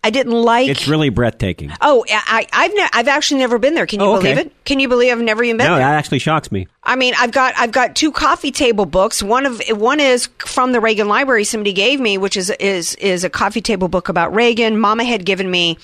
[0.05, 0.69] I didn't like.
[0.69, 1.73] It's really breathtaking.
[1.81, 3.87] Oh, I, I've ne- I've actually never been there.
[3.87, 4.35] Can you Oh, okay.
[4.35, 4.65] believe it?
[4.67, 5.71] Can you believe I've never even been there?
[5.73, 5.87] No, there?
[5.89, 6.69] that actually shocks me.
[6.83, 9.23] I mean, I've got I've got two coffee table books.
[9.23, 13.25] One of one is from the Reagan Library somebody gave me, which is is is
[13.25, 14.79] a coffee table book about Reagan.
[14.79, 15.79] Mama had given me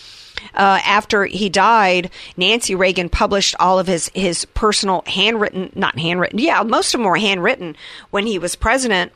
[0.54, 2.10] uh, after he died.
[2.36, 6.38] Nancy Reagan published all of his his personal handwritten, not handwritten.
[6.38, 7.74] Yeah, most of them were handwritten
[8.10, 9.12] when he was president.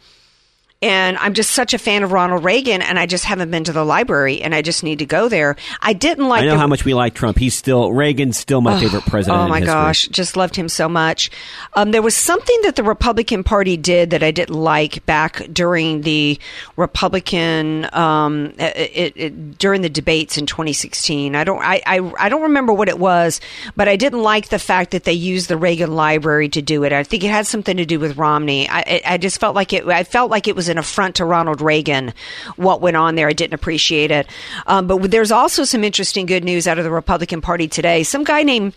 [0.84, 3.72] And I'm just such a fan of Ronald Reagan, and I just haven't been to
[3.72, 5.56] the library, and I just need to go there.
[5.80, 6.42] I didn't like.
[6.42, 7.38] I know the- how much we like Trump.
[7.38, 9.42] He's still Reagan's still my Oh, favorite president.
[9.44, 11.30] Oh my gosh, just loved him so much.
[11.72, 16.02] Um, there was something that the Republican Party did that I didn't like back during
[16.02, 16.38] the
[16.76, 21.34] Republican um, it, it, during the debates in 2016.
[21.34, 23.40] I don't I, I I don't remember what it was,
[23.74, 26.92] but I didn't like the fact that they used the Reagan Library to do it.
[26.92, 28.68] I think it had something to do with Romney.
[28.68, 29.86] I I- I just felt like it.
[29.86, 32.12] I felt like it was an affront to Ronald Reagan.
[32.56, 34.26] What went on there, I didn't appreciate it.
[34.66, 38.02] Um, but there's also some interesting good news out of the Republican Party today.
[38.02, 38.74] Some guy named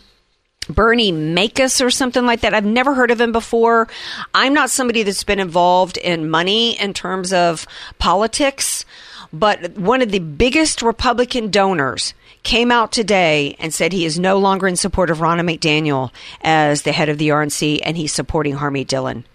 [0.70, 2.54] Bernie Marcus or something like that.
[2.54, 3.88] I've never heard of him before.
[4.34, 7.66] I'm not somebody that's been involved in money in terms of
[8.00, 8.86] politics,
[9.34, 14.38] but one of the biggest Republican donors came out today and said he is no
[14.38, 18.56] longer in support of Ronna McDaniel as the head of the RNC and he's supporting
[18.56, 19.26] Harmeet Dillon.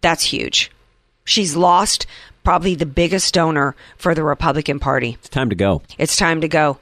[0.00, 0.71] That's huge.
[1.24, 2.06] She's lost
[2.44, 5.16] probably the biggest donor for the Republican Party.
[5.20, 5.82] It's time to go.
[5.98, 6.78] It's time to go.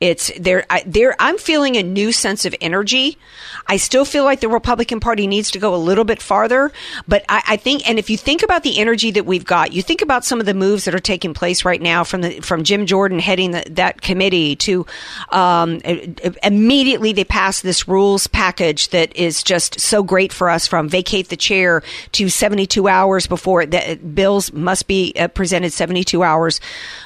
[0.00, 0.64] It's there.
[0.86, 1.14] There.
[1.18, 3.18] I'm feeling a new sense of energy.
[3.66, 6.72] I still feel like the Republican Party needs to go a little bit farther,
[7.06, 9.82] but I, I think, and if you think about the energy that we've got, you
[9.82, 12.64] think about some of the moves that are taking place right now from the from
[12.64, 14.86] Jim Jordan heading the, that committee to
[15.32, 15.82] um,
[16.42, 21.28] immediately they passed this rules package that is just so great for us from vacate
[21.28, 21.82] the chair
[22.12, 26.58] to 72 hours before the bills must be uh, presented 72 hours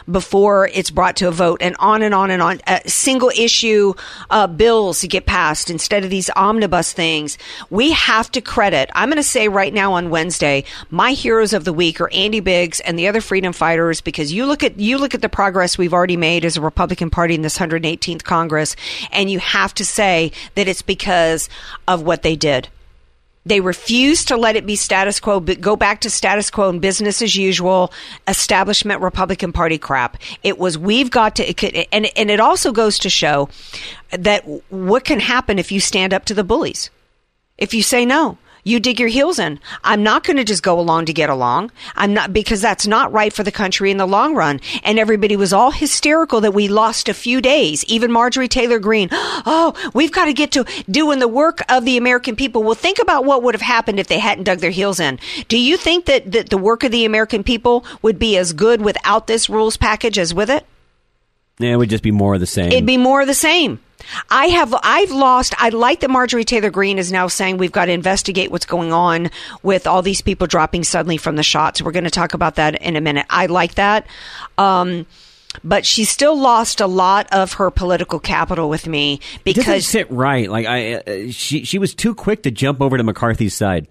[0.09, 3.95] before it's brought to a vote and on and on and on uh, single issue
[4.31, 7.39] uh, bills to get passed instead of these omnibus things.
[7.71, 11.65] We have to credit i'm going to say right now on wednesday my heroes of
[11.65, 14.99] the week are andy biggs and the other freedom fighters because you look at you
[14.99, 18.77] look at the progress we've already made as a republican party in this 118th congress
[19.11, 21.49] and you have to say that it's because
[21.89, 22.69] of what they did
[23.47, 26.81] they refused to let it be status quo, but go back to status quo and
[26.81, 27.93] business as usual,
[28.27, 30.17] establishment Republican Party crap.
[30.43, 33.49] It was we've got to, could, and and it also goes to show
[34.11, 36.91] that what can happen if you stand up to the bullies.
[37.59, 39.61] If you say no, you dig your heels in.
[39.85, 41.71] I'm not going to just go along to get along.
[41.95, 44.61] I'm not because that's not right for the country in the long run.
[44.83, 47.85] And everybody was all hysterical that we lost a few days.
[47.85, 49.11] Even Marjorie Taylor Greene.
[49.47, 52.63] Oh, we've got to get to doing the work of the American people.
[52.63, 55.19] Well, think about what would have happened if they hadn't dug their heels in.
[55.49, 58.81] Do you think that, that the work of the American people would be as good
[58.81, 60.65] without this rules package as with it?
[61.59, 62.73] Yeah, it would just be more of the same.
[62.73, 63.81] It'd be more of the same.
[64.31, 67.87] I have I've lost I like that Marjorie Taylor Greene is now saying we've got
[67.87, 69.31] to investigate what's going on
[69.63, 71.81] with all these people dropping suddenly from the shots.
[71.83, 73.27] We're going to talk about that in a minute.
[73.31, 74.07] I like that.
[74.59, 75.07] Um
[75.63, 79.87] but she still lost a lot of her political capital with me it doesn't because
[79.87, 80.51] sit right.
[80.51, 83.87] Like I, uh, she she was too quick to jump over to McCarthy's side.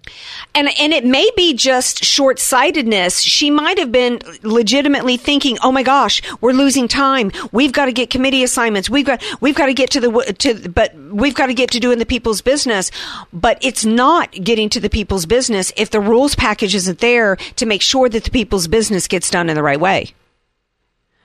[0.54, 3.20] and and it may be just short-sightedness.
[3.20, 7.30] She might have been legitimately thinking, "Oh my gosh, we're losing time.
[7.52, 8.90] We've got to get committee assignments.
[8.90, 11.80] We've got we've got to get to the to but we've got to get to
[11.80, 12.90] doing the people's business."
[13.32, 17.66] But it's not getting to the people's business if the rules package isn't there to
[17.66, 20.14] make sure that the people's business gets done in the right way.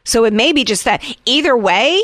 [0.09, 1.03] So it may be just that.
[1.25, 2.01] Either way,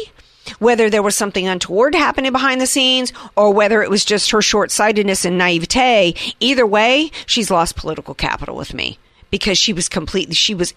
[0.59, 4.41] whether there was something untoward happening behind the scenes or whether it was just her
[4.41, 8.99] short sightedness and naivete, either way, she's lost political capital with me
[9.31, 10.73] because she was completely she was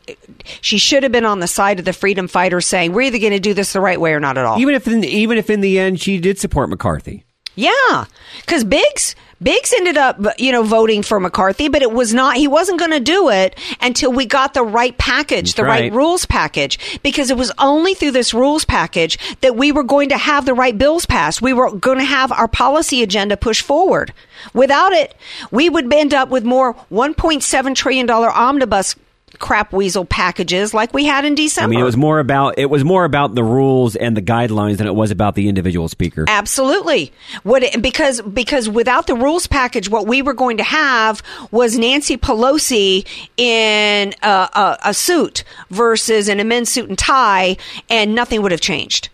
[0.63, 3.33] she should have been on the side of the freedom fighters saying we're either going
[3.33, 4.59] to do this the right way or not at all.
[4.59, 7.25] Even if in, even if in the end she did support McCarthy.
[7.59, 8.05] Yeah,
[8.37, 12.37] because Biggs Biggs ended up, you know, voting for McCarthy, but it was not.
[12.37, 15.81] He wasn't going to do it until we got the right package, the right.
[15.81, 15.93] right.
[15.93, 20.19] rules package, because it was only through this rules package that we were going to
[20.19, 21.43] have the right bills passed.
[21.43, 24.13] We were going to have our policy agenda pushed forward.
[24.55, 25.17] Without it,
[25.51, 28.95] we would end up with more 1.7 trillion dollar omnibus
[29.39, 31.65] crap weasel packages like we had in December.
[31.65, 34.79] I mean, it was more about it was more about the rules and the guidelines
[34.79, 36.25] than it was about the individual speaker.
[36.29, 37.13] Absolutely.
[37.43, 41.79] What it, because because without the rules package, what we were going to have was
[41.79, 43.07] Nancy Pelosi
[43.37, 47.57] in a, a, a suit versus in a men's suit and tie,
[47.89, 49.09] and nothing would have changed.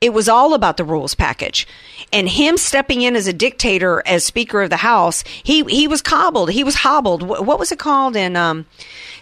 [0.00, 1.66] It was all about the rules package.
[2.12, 6.02] And him stepping in as a dictator as Speaker of the House, he he was
[6.02, 6.50] cobbled.
[6.52, 7.22] He was hobbled.
[7.22, 8.16] Wh- What was it called?
[8.16, 8.66] and um,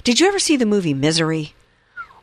[0.05, 1.55] did you ever see the movie Misery?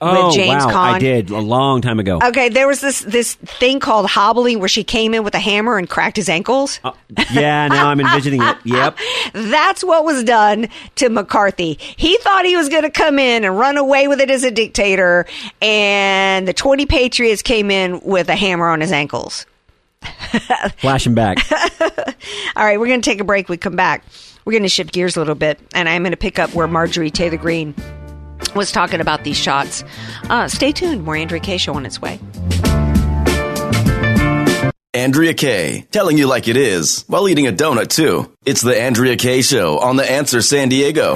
[0.04, 0.94] Oh with James wow, Caan?
[0.94, 2.20] I did a long time ago.
[2.24, 5.78] Okay, there was this this thing called hobbling where she came in with a hammer
[5.78, 6.80] and cracked his ankles.
[6.84, 6.92] Uh,
[7.32, 8.58] yeah, now I'm envisioning it.
[8.66, 8.98] Yep.
[9.34, 11.78] That's what was done to McCarthy.
[11.96, 14.52] He thought he was going to come in and run away with it as a
[14.52, 15.26] dictator,
[15.62, 19.46] and the 20 Patriots came in with a hammer on his ankles.
[20.78, 21.40] Flashing back.
[22.56, 23.50] All right, we're going to take a break.
[23.50, 24.04] We come back.
[24.46, 26.68] We're going to shift gears a little bit, and I'm going to pick up where
[26.68, 27.74] Marjorie Taylor Greene
[28.56, 29.84] was talking about these shots.
[30.30, 31.04] Uh, stay tuned.
[31.04, 31.58] More Andrea Kaye.
[31.58, 32.20] Show on its way.
[34.96, 38.32] Andrea Kaye, telling you like it is while eating a donut too.
[38.46, 41.16] It's the Andrea Kaye Show on The Answer San Diego.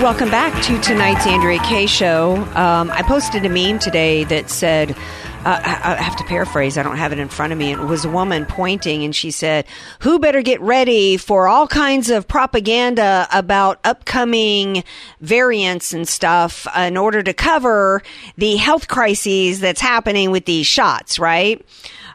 [0.00, 2.36] Welcome back to tonight's Andrea Kaye show.
[2.54, 4.96] Um, I posted a meme today that said,
[5.44, 7.72] uh, I have to paraphrase, I don't have it in front of me.
[7.72, 9.64] It was a woman pointing and she said,
[10.00, 14.84] Who better get ready for all kinds of propaganda about upcoming
[15.20, 18.02] variants and stuff in order to cover
[18.36, 21.64] the health crises that's happening with these shots, right?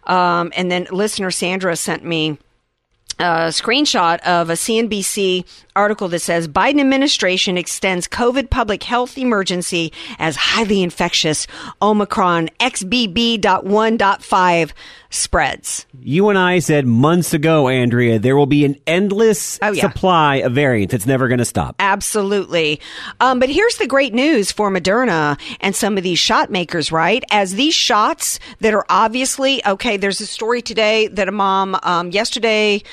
[0.03, 2.37] Um, and then listener Sandra sent me
[3.17, 5.45] a screenshot of a CNBC
[5.75, 11.47] article that says Biden administration extends COVID public health emergency as highly infectious
[11.81, 14.71] Omicron XBB.1.5
[15.09, 15.85] spreads.
[16.01, 19.81] You and I said months ago, Andrea, there will be an endless Oh, yeah.
[19.89, 20.93] supply of variants.
[20.93, 21.75] It's never going to stop.
[21.79, 22.79] Absolutely.
[23.19, 27.23] Um, but here's the great news for Moderna and some of these shot makers, right?
[27.31, 32.11] As these shots that are obviously, okay, there's a story today that a mom, um,
[32.11, 32.83] yesterday,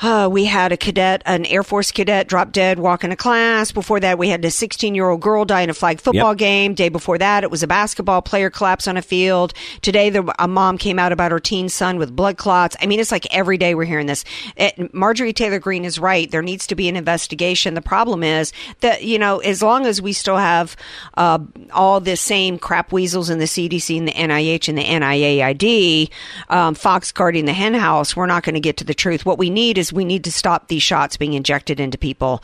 [0.00, 3.72] uh, we had a cadet, an Air Force cadet, drop dead walking to class.
[3.72, 6.38] Before that, we had a 16 year old girl die in a flag football Yep.
[6.38, 6.74] game.
[6.74, 9.54] Day before that, it was a basketball player collapse on a field.
[9.82, 12.76] Today, the, a mom came out about her teen son with blood clots.
[12.80, 14.24] I mean, it's like every day we're hearing this.
[14.56, 16.30] It, Marjorie Taylor Greene is right.
[16.30, 17.74] There needs to be an investigation.
[17.74, 20.76] The problem is that, you know, as long as we still have
[21.16, 21.38] uh,
[21.72, 26.10] all the same crap weasels in the CDC and the NIH and the NIAID,
[26.48, 29.24] um, Fox guarding the hen house, we're not going to get to the truth.
[29.24, 32.42] What we need is we need to stop these shots being injected into people.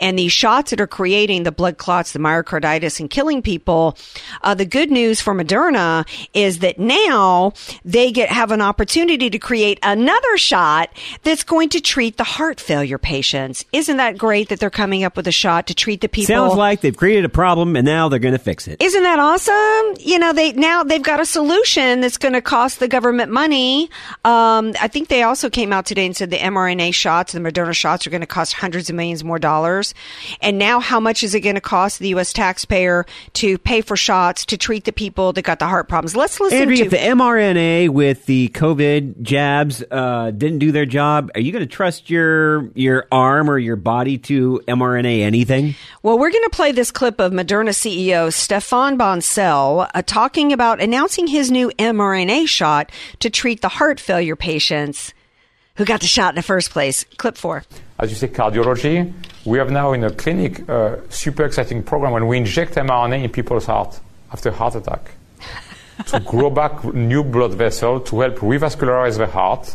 [0.00, 3.96] And these shots that are creating the blood clots, the myocarditis, and killing people,
[4.42, 7.52] uh, the good news for Moderna is that now
[7.84, 10.90] they get have an opportunity to create another shot
[11.22, 13.64] that's going to treat the heart failure patients.
[13.72, 16.34] Isn't that great that they're coming up with a shot to treat the people?
[16.34, 18.82] Sounds like they've created a problem and now they're going to fix it.
[18.82, 20.06] Isn't that awesome?
[20.06, 23.90] You know, they now they've got a solution that's going to cost the government money.
[24.24, 27.74] Um, I think they also came out today and said the mRNA shots, the Moderna
[27.74, 29.94] shots, are going to cost hundreds of millions more dollars.
[30.40, 32.32] And now, how much is it going to cost the U.S.
[32.32, 36.16] taxpayer to pay for shots to treat the people that got the heart problems?
[36.16, 40.86] Let's listen Andrea, to if the mRNA with the COVID jabs uh, didn't do their
[40.86, 45.74] job, are you going to trust your your arm or your body to mRNA anything?
[46.02, 50.80] Well, we're going to play this clip of Moderna CEO Stéphane Bancel uh, talking about
[50.80, 55.12] announcing his new mRNA shot to treat the heart failure patients
[55.78, 57.04] who got the shot in the first place.
[57.16, 57.64] Clip four.
[57.98, 59.12] as you say, cardiology.
[59.44, 63.30] We have now in a clinic a super exciting program when we inject mRNA in
[63.30, 63.98] people's heart
[64.32, 65.12] after a heart attack
[66.08, 69.74] to grow back new blood vessels to help revascularize the heart.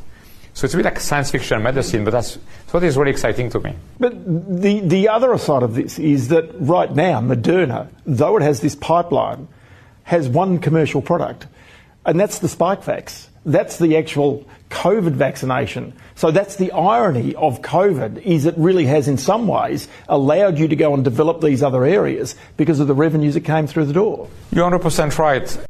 [0.53, 3.49] So it's a bit like science fiction medicine, but that's, that's what is really exciting
[3.51, 3.73] to me.
[3.97, 4.13] But
[4.61, 8.75] the, the other side of this is that right now, Moderna, though it has this
[8.75, 9.47] pipeline,
[10.03, 11.47] has one commercial product,
[12.05, 13.29] and that's the Spikevax.
[13.45, 15.93] That's the actual COVID vaccination.
[16.15, 20.67] So that's the irony of COVID is it really has in some ways allowed you
[20.67, 23.93] to go and develop these other areas because of the revenues that came through the
[23.93, 24.29] door.
[24.51, 25.65] You're 100% right.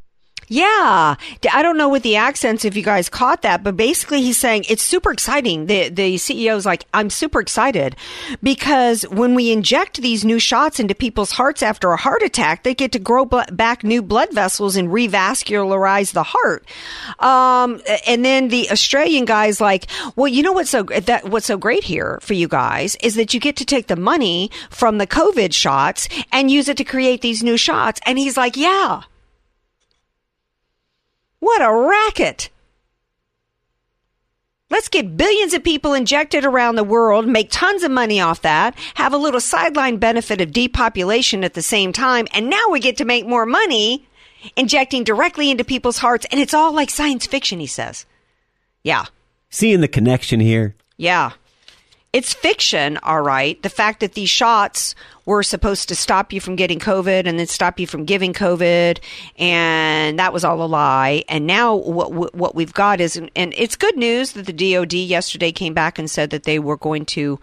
[0.47, 1.15] Yeah,
[1.51, 4.65] I don't know with the accents if you guys caught that, but basically he's saying
[4.69, 5.67] it's super exciting.
[5.67, 7.95] The the CEO's like, I'm super excited
[8.41, 12.75] because when we inject these new shots into people's hearts after a heart attack, they
[12.75, 16.65] get to grow back new blood vessels and revascularize the heart.
[17.19, 21.57] Um, and then the Australian guy's like, well, you know what's so that what's so
[21.57, 25.07] great here for you guys is that you get to take the money from the
[25.07, 28.01] COVID shots and use it to create these new shots.
[28.05, 29.03] And he's like, yeah.
[31.43, 32.49] What a racket!
[34.69, 38.79] Let's get billions of people injected around the world, make tons of money off that,
[38.93, 42.95] have a little sideline benefit of depopulation at the same time, and now we get
[42.95, 44.07] to make more money
[44.55, 48.05] injecting directly into people's hearts, and it's all like science fiction, he says.
[48.81, 49.07] Yeah.
[49.49, 50.75] Seeing the connection here.
[50.95, 51.31] Yeah.
[52.13, 53.61] It's fiction, all right.
[53.61, 57.47] The fact that these shots were supposed to stop you from getting COVID and then
[57.47, 58.99] stop you from giving COVID,
[59.37, 61.23] and that was all a lie.
[61.29, 65.51] And now what what we've got is, and it's good news that the DoD yesterday
[65.51, 67.39] came back and said that they were going to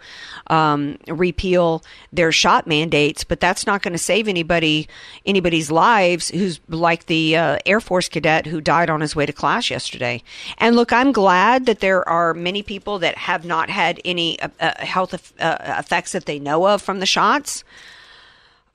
[0.47, 4.87] um, repeal their shot mandates, but that's not going to save anybody
[5.25, 6.29] anybody's lives.
[6.29, 10.21] Who's like the uh, Air Force cadet who died on his way to class yesterday.
[10.57, 14.49] And look, I'm glad that there are many people that have not had any uh,
[14.59, 17.63] uh, health uh, effects that they know of from the shots.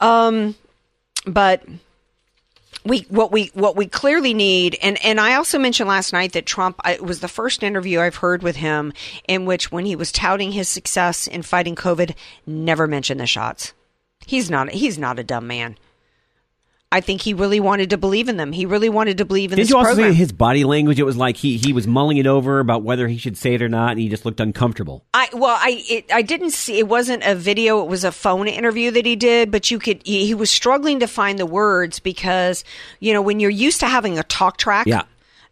[0.00, 0.54] Um,
[1.26, 1.64] but
[2.84, 6.46] we what we what we clearly need and and I also mentioned last night that
[6.46, 8.92] Trump it was the first interview I've heard with him
[9.26, 12.14] in which when he was touting his success in fighting COVID
[12.46, 13.72] never mentioned the shots.
[14.24, 15.76] He's not he's not a dumb man.
[16.92, 18.52] I think he really wanted to believe in them.
[18.52, 20.12] He really wanted to believe in Did this you also program.
[20.12, 21.00] see his body language?
[21.00, 23.62] It was like he, he was mulling it over about whether he should say it
[23.62, 25.04] or not, and he just looked uncomfortable.
[25.12, 26.78] I well, I it, I didn't see.
[26.78, 27.82] It wasn't a video.
[27.82, 29.50] It was a phone interview that he did.
[29.50, 30.00] But you could.
[30.04, 32.62] He, he was struggling to find the words because
[33.00, 34.86] you know when you're used to having a talk track.
[34.86, 35.02] Yeah.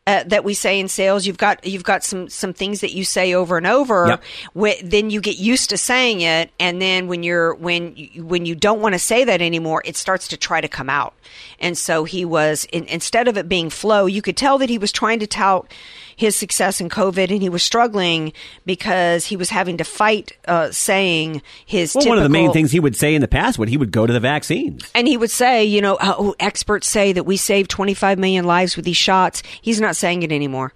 [0.07, 3.05] Uh, that we say in sales, you've got you've got some some things that you
[3.05, 4.07] say over and over.
[4.09, 4.25] Yep.
[4.55, 8.45] Wh- then you get used to saying it, and then when you're when you, when
[8.45, 11.15] you don't want to say that anymore, it starts to try to come out.
[11.59, 14.77] And so he was in, instead of it being flow, you could tell that he
[14.77, 15.73] was trying to tout
[16.17, 18.33] his success in COVID, and he was struggling
[18.67, 21.95] because he was having to fight uh, saying his.
[21.95, 23.93] Well, one of the main things he would say in the past would he would
[23.93, 24.91] go to the vaccines.
[24.95, 28.77] and he would say, you know, oh, experts say that we saved 25 million lives
[28.77, 29.43] with these shots.
[29.61, 30.73] He's not saying it anymore.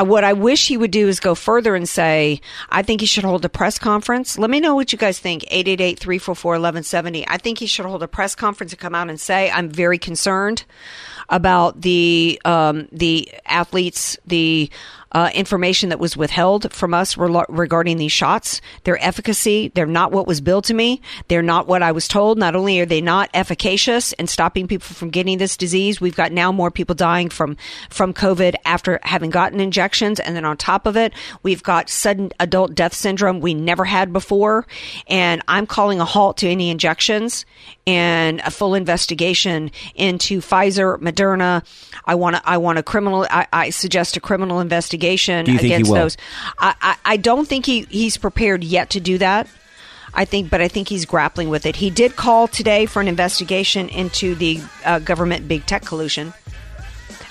[0.00, 2.40] Uh, what I wish he would do is go further and say,
[2.70, 4.38] I think he should hold a press conference.
[4.38, 5.42] Let me know what you guys think.
[5.50, 7.24] 888-344-1170.
[7.28, 9.98] I think he should hold a press conference and come out and say, I'm very
[9.98, 10.64] concerned
[11.28, 14.70] about the um, the athletes, the
[15.12, 19.70] uh, information that was withheld from us rel- regarding these shots, their efficacy.
[19.74, 21.02] They're not what was billed to me.
[21.28, 22.38] They're not what I was told.
[22.38, 26.32] Not only are they not efficacious in stopping people from getting this disease, we've got
[26.32, 27.56] now more people dying from
[27.90, 32.30] from COVID after having gotten injections, and then on top of it, we've got sudden
[32.40, 34.66] adult death syndrome we never had before.
[35.08, 37.44] And I'm calling a halt to any injections
[37.86, 41.64] and a full investigation into Pfizer, Moderna.
[42.06, 42.42] I want to.
[42.44, 43.26] I want a criminal.
[43.30, 45.01] I, I suggest a criminal investigation
[45.44, 46.00] Do you think he against will?
[46.00, 46.16] those.
[46.58, 49.48] I, I, I don't think he, he's prepared yet to do that.
[50.14, 51.76] I think, but I think he's grappling with it.
[51.76, 56.34] He did call today for an investigation into the uh, government big tech collusion.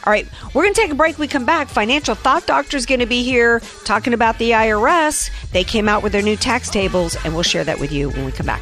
[0.03, 1.19] All right, we're going to take a break.
[1.19, 1.67] We come back.
[1.67, 5.29] Financial Thought Doctor is going to be here talking about the IRS.
[5.51, 8.25] They came out with their new tax tables, and we'll share that with you when
[8.25, 8.61] we come back.